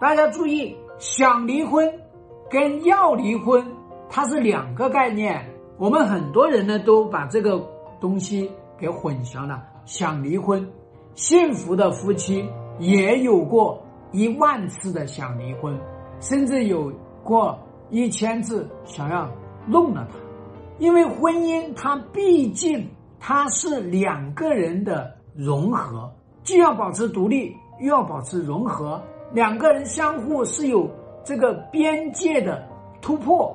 [0.00, 1.92] 大家注意，想离婚
[2.48, 3.66] 跟要离婚
[4.08, 5.44] 它是两个概念。
[5.76, 7.60] 我们很多人呢都把这个
[8.00, 8.48] 东西
[8.78, 9.60] 给混淆了。
[9.86, 10.70] 想离婚，
[11.14, 12.48] 幸福的夫妻
[12.78, 13.82] 也有过
[14.12, 15.76] 一万次的想离婚，
[16.20, 16.92] 甚至有
[17.24, 17.58] 过
[17.90, 19.28] 一千次想要
[19.66, 20.16] 弄了他。
[20.78, 22.88] 因为婚姻它毕竟
[23.18, 26.08] 它是两个人的融合，
[26.44, 29.02] 既要保持独立，又要保持融合。
[29.32, 30.88] 两个人相互是有
[31.24, 32.66] 这个边界的
[33.00, 33.54] 突破，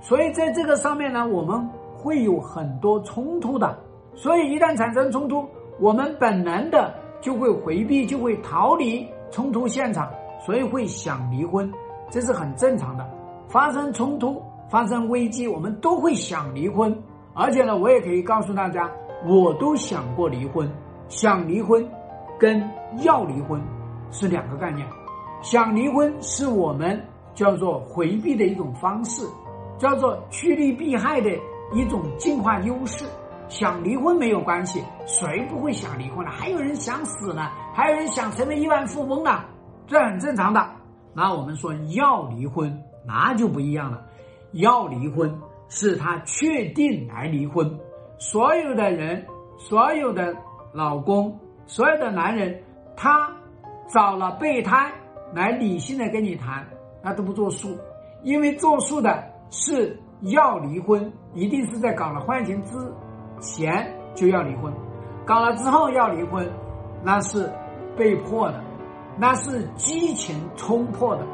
[0.00, 3.78] 所以在这个上面呢，我们会有很多冲突的。
[4.14, 5.44] 所以一旦产生冲突，
[5.80, 10.10] 我们本能的就会回避，就会逃离冲突现场，
[10.44, 11.72] 所以会想离婚，
[12.10, 13.04] 这是很正常的。
[13.48, 16.96] 发生冲突、发生危机，我们都会想离婚。
[17.32, 18.88] 而且呢，我也可以告诉大家，
[19.26, 20.70] 我都想过离婚。
[21.08, 21.86] 想离婚
[22.38, 22.62] 跟
[22.98, 23.60] 要离婚
[24.10, 24.86] 是两个概念。
[25.44, 26.98] 想离婚是我们
[27.34, 29.22] 叫做回避的一种方式，
[29.78, 31.30] 叫做趋利避害的
[31.74, 33.04] 一种进化优势。
[33.46, 36.30] 想离婚没有关系，谁不会想离婚呢？
[36.32, 39.44] 还有人想死呢，还有人想成为亿万富翁呢，
[39.86, 40.66] 这很正常的。
[41.12, 44.02] 那我们说要离婚，那就不一样了。
[44.52, 47.70] 要离婚是他确定来离婚，
[48.18, 49.26] 所有的人，
[49.58, 50.34] 所有的
[50.72, 52.62] 老公，所有的男人，
[52.96, 53.30] 他
[53.92, 54.90] 找了备胎。
[55.34, 56.64] 来理性的跟你谈，
[57.02, 57.76] 那都不作数，
[58.22, 62.76] 因为作数的是要离婚，一定是在搞了婚前之
[63.40, 64.72] 前就要离婚，
[65.26, 66.48] 搞了之后要离婚，
[67.02, 67.52] 那是
[67.96, 68.62] 被迫的，
[69.18, 71.26] 那是激情冲破的，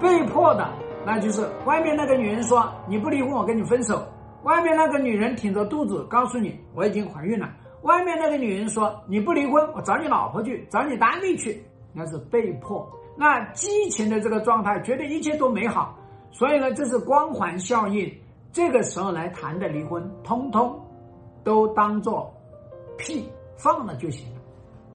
[0.00, 0.72] 被迫的，
[1.04, 4.06] 那就是外面那个女人说你不离婚我跟你分手，
[4.44, 7.50] 外面那个女人挺着肚子告诉你我已经怀孕了，
[7.82, 11.60] 外面那个女人说你不离婚我找你老婆去，找你单位去，
[11.92, 12.88] 那是被迫。
[13.18, 15.98] 那激情的这个状态，觉得一切都美好，
[16.30, 18.08] 所以呢，这是光环效应。
[18.52, 20.80] 这个时候来谈的离婚，通通
[21.42, 22.32] 都当做
[22.96, 24.40] 屁放了就行了。